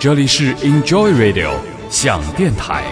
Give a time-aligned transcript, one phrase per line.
[0.00, 1.52] 这里是 Enjoy Radio
[1.90, 2.90] 想电台，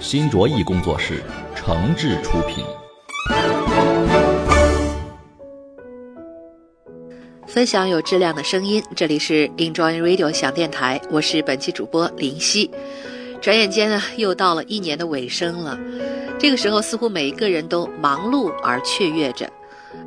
[0.00, 1.22] 新卓艺工作室
[1.54, 2.64] 诚挚出品。
[7.46, 12.70] 分享有质量的声音，这里是 Enjoy Radio 想电台，我是本期主播林夕。
[13.42, 15.78] 转眼间呢，又到了一年的尾声了，
[16.38, 19.46] 这个时候似乎每一个人都忙碌而雀跃着。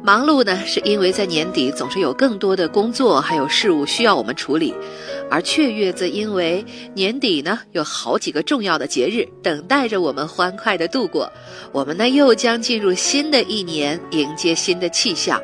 [0.04, 4.74] 忙碌呢，是因为在年底总是有更多的工作还有事务需要我们处理；
[5.30, 11.32] 而雀跃则因为年底呢有好几个重要的节日等待着我们欢快的度过。
[11.72, 15.40] 我们呢又将进入新的一年，迎接新的气象。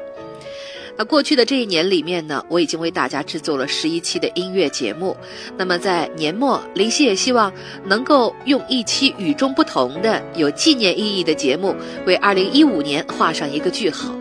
[0.97, 5.15] 那过去的这一年里面呢，我已经为大家制作了十一期的音乐节目。
[5.55, 7.53] 那么在年末，林夕也希望
[7.85, 11.75] 能够用一期与众不同的、有纪念意义的节目，
[12.07, 14.11] 为二零一五年画上一个句号。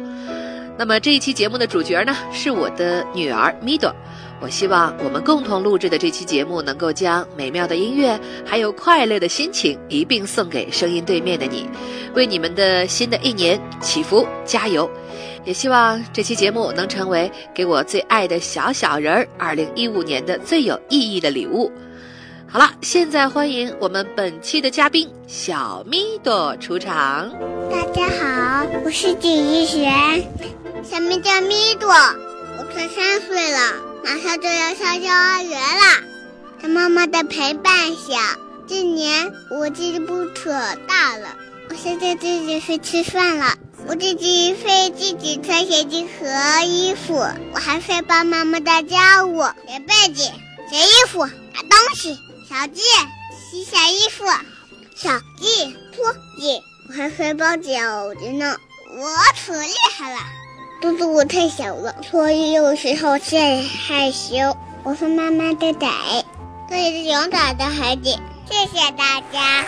[0.79, 3.93] 那么这一期节目的主角呢，是我的女儿 Mido。
[4.39, 11.67] 我希望我们共同录制的这期节目，能够将美妙的音乐还有快乐的心情一并送给声音对面的你，
[12.15, 14.89] 为你们的新的一年祈福加油。
[15.47, 21.73] 也希望这期节目能成为给我最爱的小小人儿二零一五年的最有意义的礼物。
[22.49, 27.31] 好了，现在欢迎我们本期的嘉宾小咪朵出场。
[27.71, 30.23] 大家好，我是景一璇。
[30.89, 33.59] 小名叫咪朵，我快三岁了，
[34.05, 36.05] 马上就要上幼儿园了。
[36.63, 40.51] 在妈妈的陪伴下，今年我进步可
[40.87, 41.37] 大了。
[41.69, 43.55] 我现在自己会吃饭了，
[43.89, 47.15] 我自己会自己穿鞋子和衣服，
[47.53, 50.23] 我还会帮妈妈的家务，叠被子、
[50.71, 52.17] 叠衣服、拿东西。
[52.59, 52.81] 小鸡
[53.39, 54.25] 洗小衣服，
[54.97, 58.57] 小鸡拖地，我还会包饺子呢，
[58.97, 59.05] 我
[59.47, 60.21] 可厉害了。
[60.81, 64.57] 都是我太小了，所以有时候是害羞。
[64.85, 65.87] 我是妈妈的仔，
[66.71, 68.05] 这也是勇敢的孩子。
[68.51, 69.63] 谢谢大家。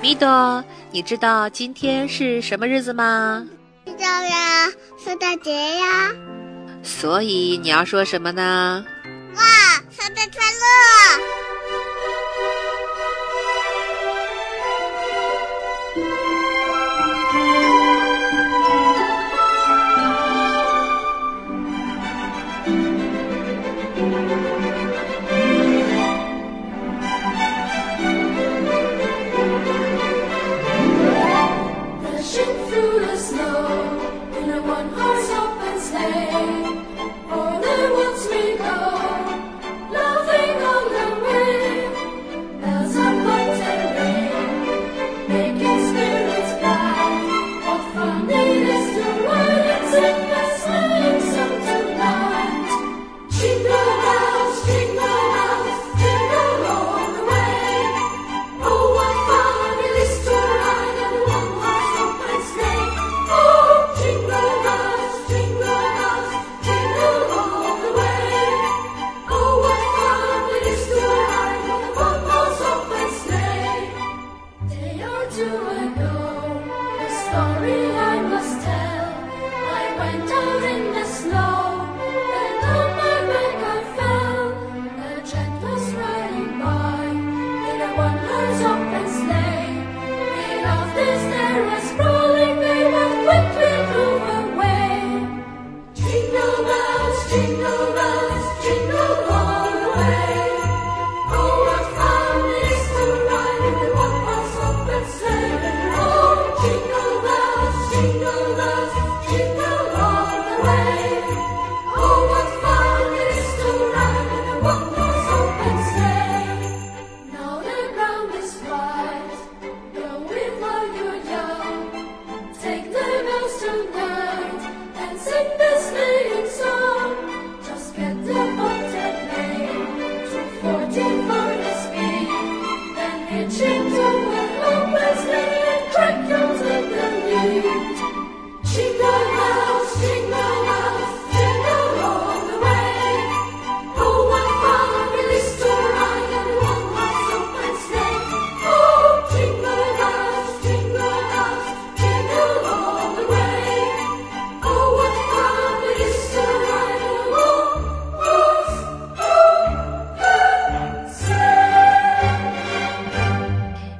[0.00, 3.46] 米朵，你知道今天是什么日子吗？
[3.84, 4.72] 知道呀，
[5.04, 6.10] 圣诞节呀。
[6.82, 8.82] 所以你要说什么呢？
[9.36, 9.42] 哇，
[9.90, 10.64] 圣诞快乐！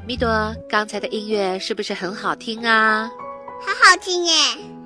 [0.07, 3.11] 米朵刚才的音乐是不是很好听啊？
[3.85, 4.33] 好好听耶！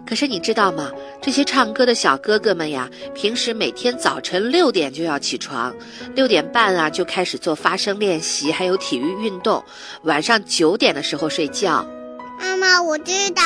[0.05, 0.91] 可是你知道吗？
[1.23, 5.73] 这些唱歌的小哥哥们呀，平时每天早晨六点就要起床，
[6.17, 9.65] 六点半啊就开始做发声练习，还有体育运动，
[10.03, 11.87] 晚上九点的时候睡觉。
[12.41, 13.43] 妈妈，我知道，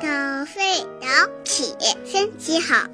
[0.00, 0.08] 早
[0.46, 1.08] 睡早
[1.44, 1.74] 起
[2.10, 2.88] 身体好，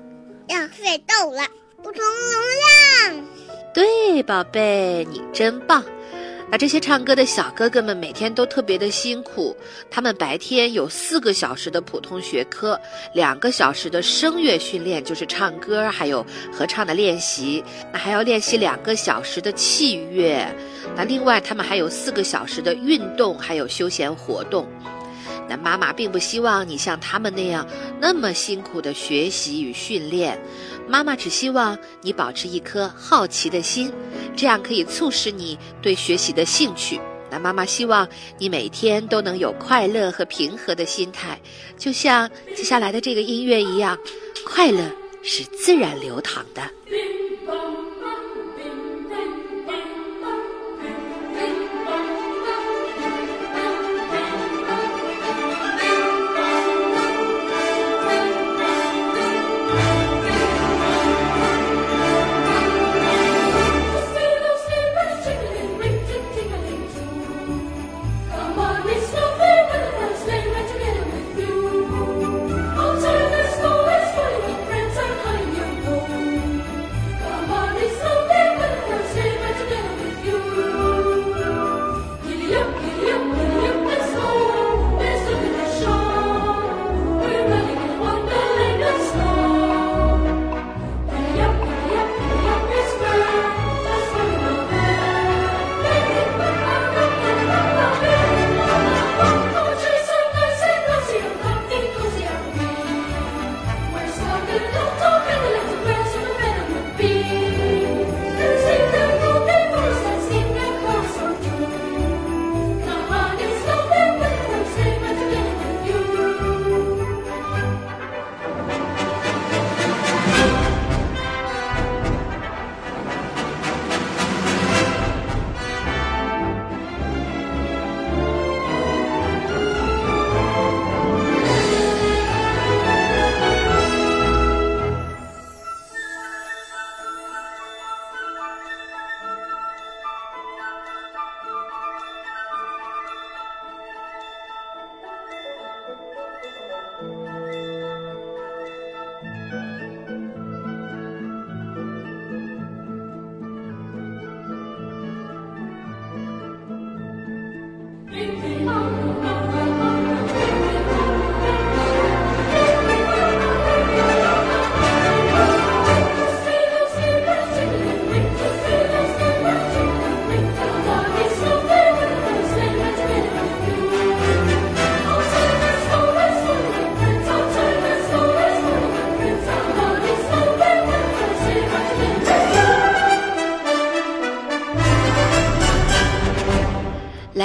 [0.49, 1.43] 要睡够了
[1.85, 3.25] 补充能量。
[3.73, 5.85] 对，宝贝，你真棒。
[6.51, 9.57] 那这些唱歌的小哥哥们每天都特别的辛苦，
[9.89, 12.79] 他们白天有四个小时的普通学科，
[13.15, 17.63] 两个小时的声乐训练，就是唱歌还有合唱的练习，
[17.93, 20.45] 那还要练习两个小时的器乐，
[20.97, 24.67] 那另外他们还有四个小时的运动，还有休闲活动。
[25.49, 27.67] 那妈妈并不希望你像他们那样
[28.01, 30.41] 那么辛苦的学习与训练，
[30.91, 33.93] 妈妈只希望你保持一颗好奇的心，
[34.37, 37.01] 这样可以促使你对学习的兴趣。
[37.31, 38.09] 那妈妈希望
[38.39, 41.41] 你每天都能有快乐和平和的心态，
[41.79, 43.97] 就像接下来的这个音乐一样，
[44.45, 44.91] 快乐
[45.23, 46.63] 是自然流淌的。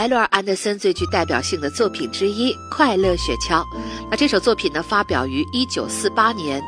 [0.06, 3.64] 莱罗尔·安德森最具代表性的作品之一《快乐雪橇》，
[4.08, 6.62] 那这首作品呢，发表于1948年，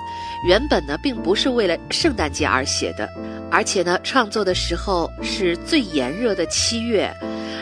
[0.44, 3.08] 原本呢，并不是为了圣诞节而写的，
[3.52, 7.16] 而且呢，创作的时候是最炎热的七月，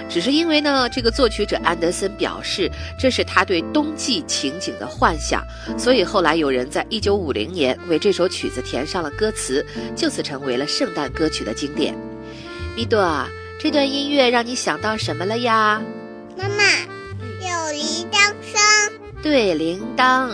[0.10, 5.46] 只是因为呢，这个作曲者安德森表示这是他对冬季情景的幻想，
[5.78, 11.94] 所以后来有人在1950年为这首曲子填上了歌词，就此成为了圣诞歌曲的经典。
[12.78, 13.28] 米多啊。
[13.66, 15.82] 这段音乐让你想到什么了呀？
[16.38, 16.64] 妈妈，
[17.42, 18.62] 有铃铛声。
[19.24, 20.30] 对，铃铛。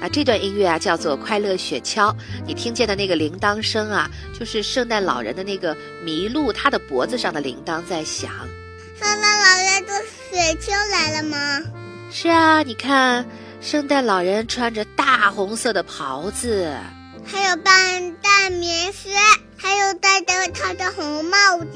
[0.00, 2.10] 那这段音乐啊，叫做《快乐雪橇》。
[2.46, 8.30] 你听见的那个铃铛声啊，就是圣诞老人的那个麋鹿，他的脖子上的铃铛在响。
[8.98, 9.94] 圣诞老人坐
[10.30, 11.62] 雪橇来了吗？
[12.10, 13.26] 是啊，你看，
[13.60, 16.74] 圣诞老人穿着大红色的袍子，
[17.26, 19.10] 还有半大棉靴。
[19.62, 21.66] 还有戴着他的红帽子，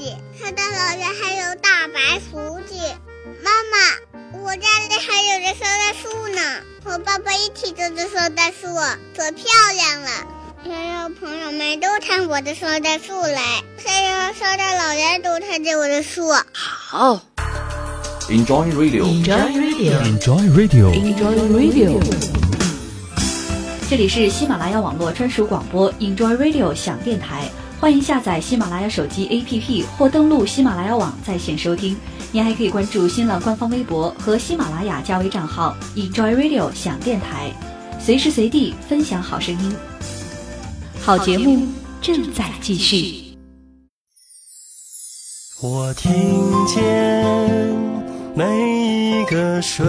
[0.41, 2.75] 圣诞老人还有大白胡子。
[3.43, 3.77] 妈妈，
[4.41, 6.41] 我家里还有个圣诞树呢，
[6.83, 8.75] 和爸爸一起种的圣诞树，
[9.15, 9.45] 可漂
[9.77, 10.09] 亮了。
[10.65, 16.33] 想让朋友们都看我的圣诞树来，想让圣诞老人都看见我的树。
[16.55, 17.21] 好
[18.31, 22.01] ，Enjoy Radio，Enjoy Radio，Enjoy Radio，Enjoy Radio。
[23.91, 27.51] 这里是喜马拉雅网络专属广播，Enjoy Radio 响电台。
[27.85, 31.95] 欢迎下载喜马拉雅手机 APP 或登录喜马拉雅网在线收听。
[32.33, 37.53] 您还可以关注新浪官方微博和喜马拉雅加微账号 Enjoy Radio 想电台，
[38.01, 39.77] 随时随地分享好声音。
[41.03, 41.69] 好节目
[42.01, 43.37] 正在继续。
[45.61, 46.11] 我听
[46.67, 47.71] 见
[48.35, 49.87] 每一个瞬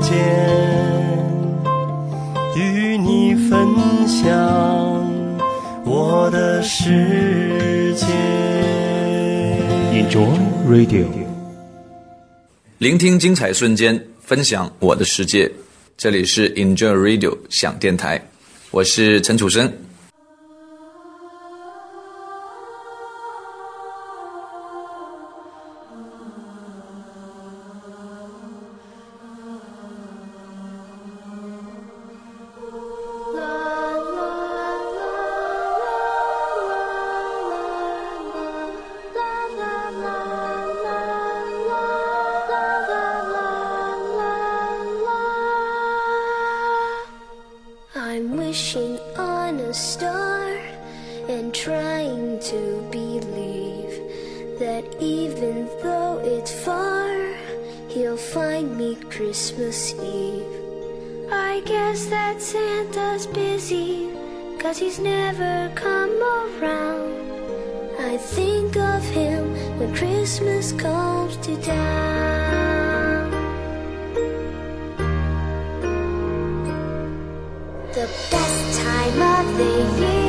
[0.00, 0.14] 间，
[2.56, 4.93] 与你分享
[6.16, 8.06] 我的世界。
[9.92, 10.30] Enjoy
[10.68, 11.06] Radio，
[12.78, 15.50] 聆听精彩瞬间，分享我的世界。
[15.96, 18.24] 这里是 Enjoy Radio 想电台，
[18.70, 19.70] 我是陈楚生。
[54.64, 57.06] That even though it's far,
[57.88, 60.46] he'll find me Christmas Eve.
[61.30, 64.08] I guess that Santa's busy,
[64.58, 67.12] cause he's never come around.
[68.10, 69.42] I think of him
[69.78, 73.30] when Christmas comes to town.
[78.00, 80.23] The best time of the year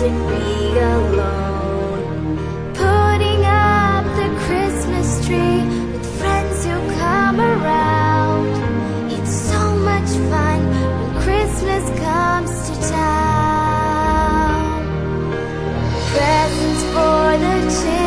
[0.00, 2.38] to be alone.
[2.72, 5.60] Putting up the Christmas tree
[5.92, 8.46] with friends who come around.
[9.12, 13.60] It's so much fun when Christmas comes to town.
[16.14, 17.99] Presents for the children,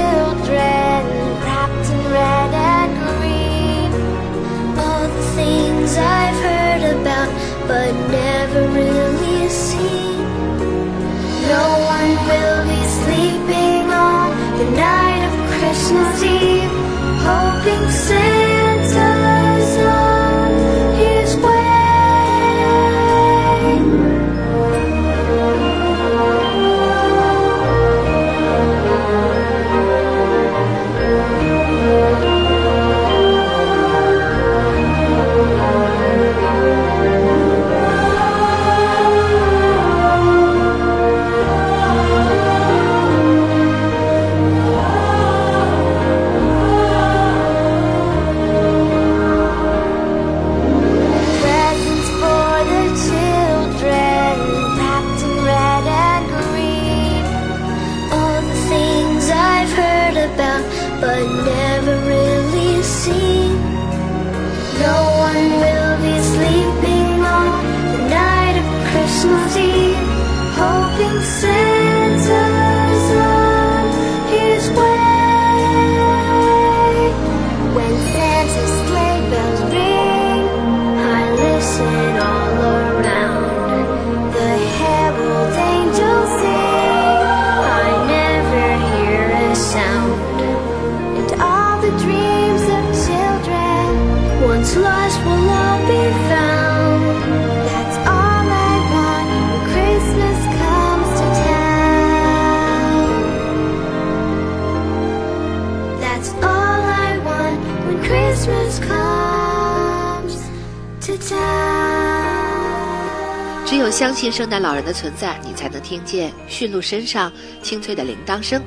[114.24, 117.30] 信圣诞老人的存在，你才能听见驯鹿身上
[117.62, 118.64] 清脆的铃铛声。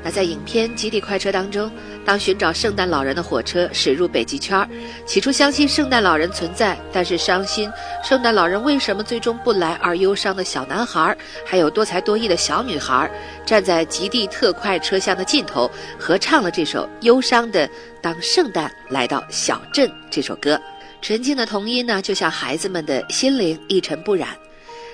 [0.00, 1.68] 那在影片《极地快车》当中，
[2.04, 4.64] 当寻找圣诞老人的火车驶入北极圈，
[5.04, 7.68] 起初相信圣诞老人存在，但是伤心
[8.04, 13.10] 圣诞老人为什么最终不来而忧伤的小男孩，还有多才多艺的小女孩，
[13.44, 15.68] 站在极地特快车厢的尽头，
[15.98, 17.66] 合唱了这首忧伤的
[18.00, 20.60] 《当圣诞来到小镇》这首歌。
[21.00, 24.28] 纯净的童音呢，就像孩子们的心灵一尘不染。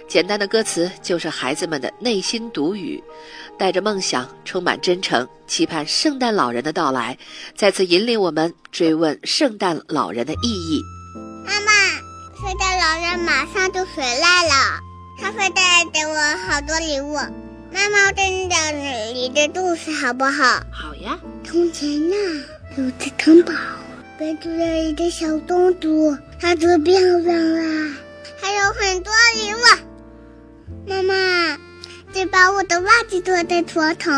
[0.09, 3.03] 简单的歌词就是孩子们的内心独语，
[3.59, 7.17] 带着梦想，充满真诚，期盼圣诞老人的到来，
[7.55, 10.83] 再次引领我们追问圣诞老人的意义。
[11.45, 11.73] 妈妈，
[12.41, 14.81] 圣诞老人马上就回来了，
[15.21, 17.13] 他会带来给我好多礼物。
[17.71, 18.57] 妈妈，真的
[19.13, 20.43] 你的故事好不好？
[20.73, 21.19] 好呀。
[21.45, 22.17] 从前呢，
[22.79, 23.53] 有只城堡，
[24.19, 27.95] 边住着一个小公主，她多漂亮啊！
[28.41, 29.88] 还有很多礼物。
[30.89, 31.59] 妈妈，
[32.15, 34.11] 再把我的袜子脱在床头。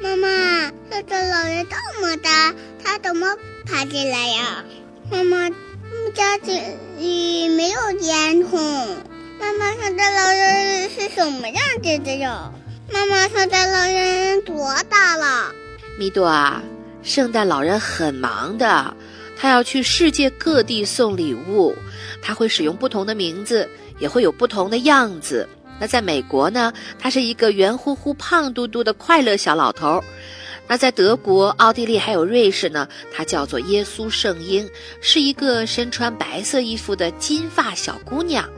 [0.00, 3.36] 妈妈，圣诞老人这么大，他怎么
[3.66, 4.64] 爬进来呀？
[5.10, 8.56] 妈妈，我们家里没有烟囱。
[9.38, 12.50] 妈妈，圣诞老人是什么样子的呀？
[12.90, 15.52] 妈妈，圣诞老人多大了？
[15.98, 16.62] 米朵啊，
[17.02, 18.96] 圣诞老人很忙的，
[19.36, 21.76] 他要去世界各地送礼物，
[22.22, 25.46] 他会使用不同的名字，也会有不同的样子。
[25.78, 30.02] 那在美国呢，他是一个圆乎乎、胖嘟嘟的快乐小老头。
[30.66, 34.66] 那在德国、奥地利还有瑞士呢，他叫做耶稣圣婴，
[35.02, 38.48] 是一个身穿白色衣服的金发小姑娘。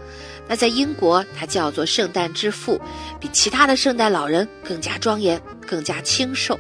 [0.47, 2.81] 那在英国，他叫做圣诞之父，
[3.19, 6.57] 比其他的圣诞老人更加庄严，更加清瘦。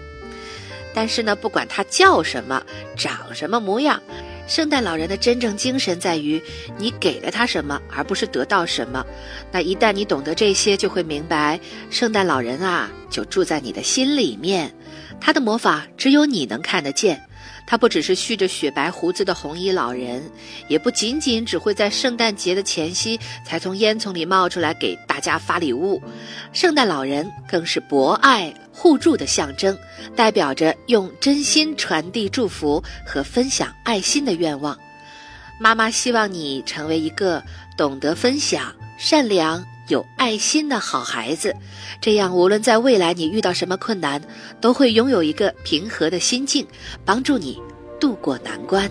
[0.92, 2.60] 但是呢，不管他叫什么，
[2.96, 4.02] 长什么模样。
[4.46, 6.40] 圣诞老人的真正精神在于，
[6.78, 9.04] 你给了他什么，而不是得到什么。
[9.50, 11.58] 那一旦你懂得这些，就会明白，
[11.90, 14.72] 圣诞老人啊，就住在你的心里面，
[15.20, 17.20] 他的魔法只有你能看得见。
[17.66, 20.22] 他不只是蓄着雪白胡子的红衣老人，
[20.68, 26.00] 也不仅仅只会在圣诞节的前夕才从烟囱里冒出来给大家发礼物。
[26.52, 29.76] 圣诞老人更是博爱互助的象征，
[30.14, 34.78] 代表着用真心传递祝福和分享爱心的愿望。
[35.58, 37.42] 妈妈希望你成为一个
[37.76, 41.54] 懂得分享、善良、有爱心的好孩子，
[42.00, 44.20] 这样无论在未来你遇到什么困难，
[44.60, 46.66] 都会拥有一个平和的心境，
[47.04, 47.60] 帮助你
[48.00, 48.90] 度过难关。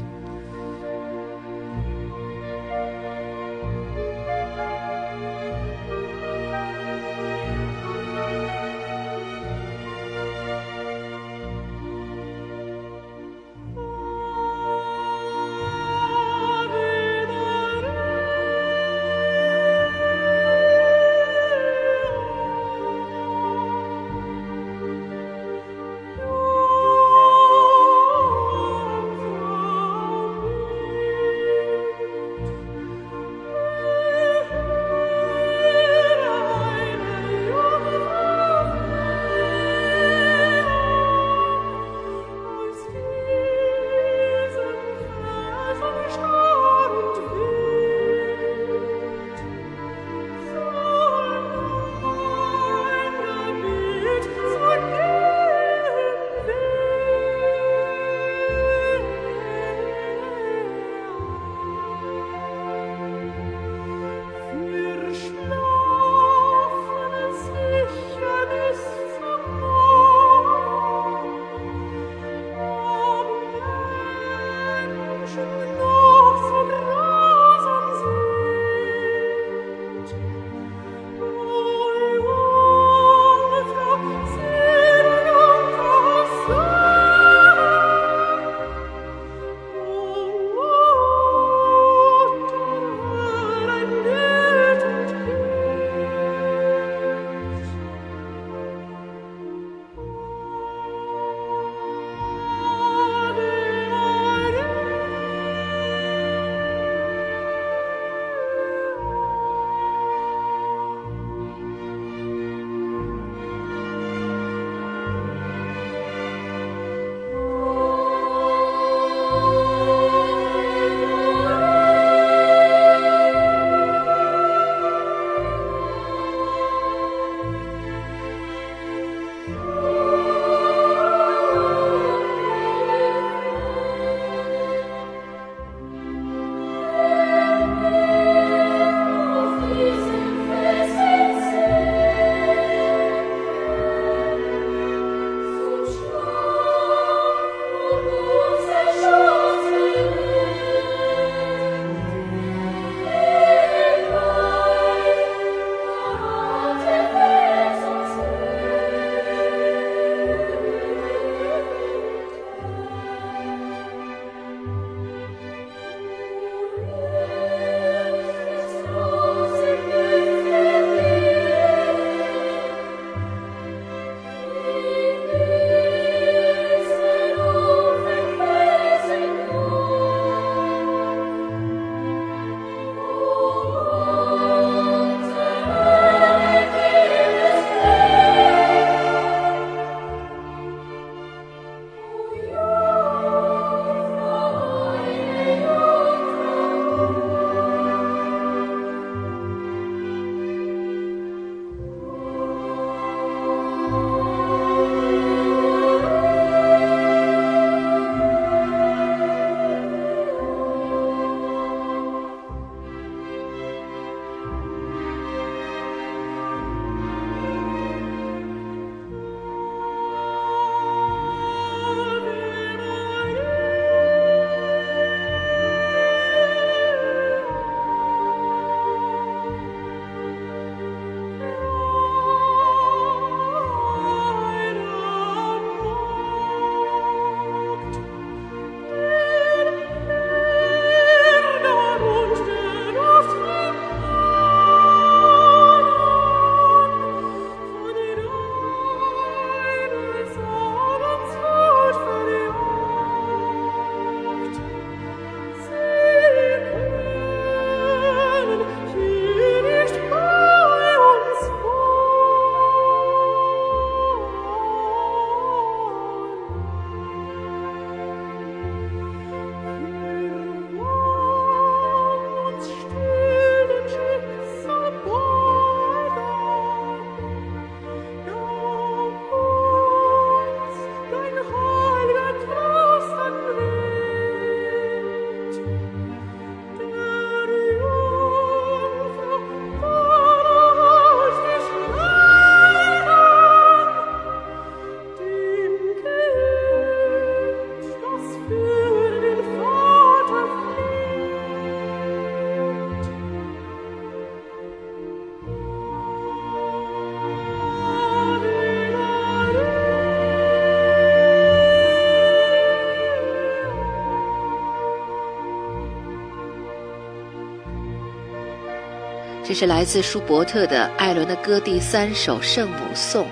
[319.56, 323.26] 是来自舒伯特的艾伦的歌第三首《圣母颂》。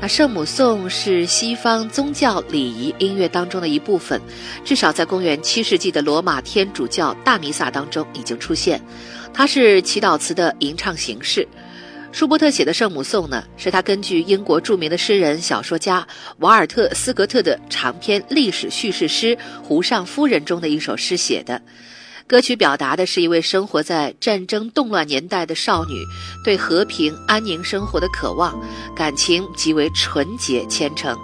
[0.00, 4.20] 那圣母颂是西方宗教礼仪音乐当中的一部分，
[4.64, 8.82] 至少在公元七世纪的罗马天主教大弥撒当中已经出现。
[9.32, 11.46] 它是祈祷词的吟唱形式。
[12.10, 16.04] 舒伯特写的圣母颂呢，是他根据英国著名的诗人、小说家
[16.38, 21.62] 瓦尔特斯格特的长篇历史叙事诗《湖上夫人》中的一首诗写的。
[22.30, 26.04] 歌曲表达的是一位生活在战争动乱年代的少女
[26.44, 28.56] 对和平安宁生活的渴望，
[28.94, 31.18] 感情极为纯洁虔诚。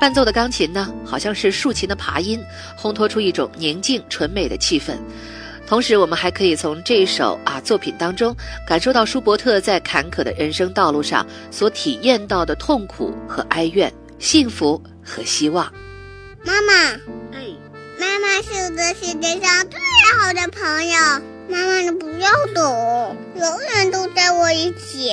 [0.00, 2.40] 伴奏的钢琴呢，好像是竖琴的爬音，
[2.78, 4.96] 烘托出一种宁静纯美的气氛。
[5.66, 8.32] 同时，我们还可以从这首啊作品当中
[8.64, 15.66] 感受到舒伯特在坎坷的人生道路上所体验到的痛苦和哀怨、幸福和希望。
[16.44, 16.96] 妈妈，
[18.34, 19.78] 妈妈是这世界上最
[20.18, 20.96] 好的朋友。
[21.48, 25.12] 妈妈，你不要走，永远都在我一起。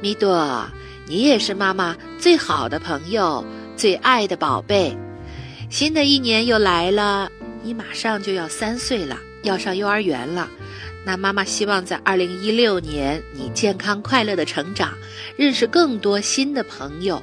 [0.00, 0.68] 米朵，
[1.06, 3.44] 你也是妈妈最好的朋友，
[3.76, 4.98] 最爱的宝贝。
[5.70, 7.30] 新的一年又来了，
[7.62, 10.50] 你马上就要三岁了，要上幼儿园了。
[11.04, 14.98] 那妈妈希望在二零一六年你健康快乐的成长，
[15.36, 17.22] 认识更多新的朋友。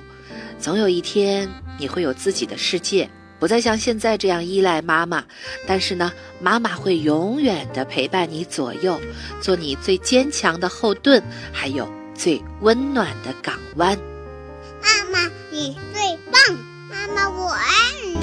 [0.60, 5.24] 总有一天你会有自己的世界，不再像现在这样依赖妈妈。
[5.68, 9.00] 但是呢，妈妈会永远的陪伴你左右，
[9.42, 11.22] 做你最坚强的后盾，
[11.52, 13.98] 还有最温暖的港湾。
[14.82, 16.58] 妈妈，你最棒！
[16.90, 17.66] 妈妈，我爱
[18.06, 18.16] 你。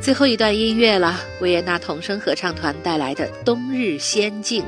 [0.00, 4.62] 最后一段音乐了，维也纳童声合唱团带来的《冬日仙境》。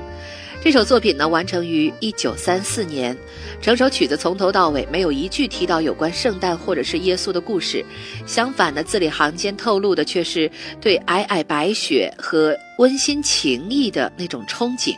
[0.67, 3.17] 这首作品呢，完成于一九三四年。
[3.63, 7.85] 整首曲子从头到尾没有一句提到有关圣诞或者是耶稣的故事，
[8.27, 10.51] 相反呢，字里行间透露的却是
[10.81, 14.93] 对皑皑白雪和温馨情谊的那种憧憬。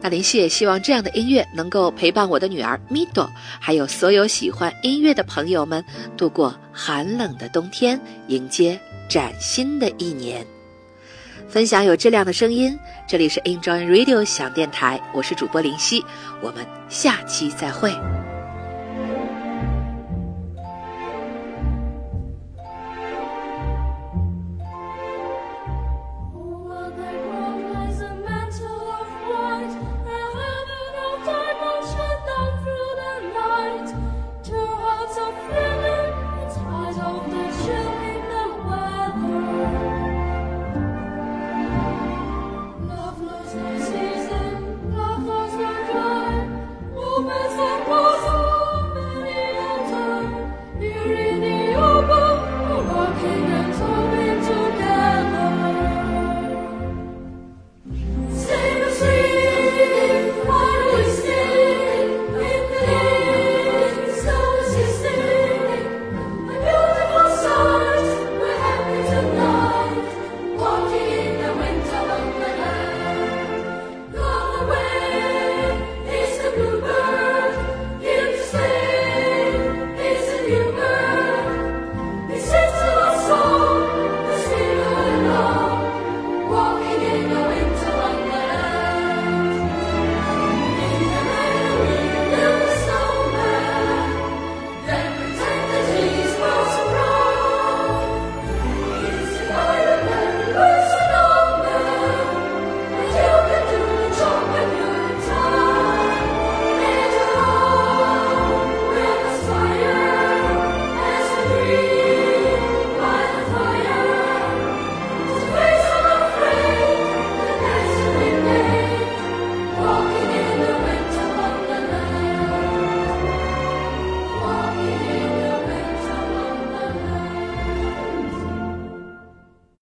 [0.00, 5.84] 那林夕也希望这样的音乐能够陪伴我的女儿米朵，还有所有喜欢音乐的朋友们，
[6.16, 10.46] 度过寒冷的冬天，迎接崭新的一年。
[11.48, 16.04] 分享有质量的声音，这里是 Enjoy Radio 小电台，我是主播林夕，
[16.42, 17.90] 我们下期再会。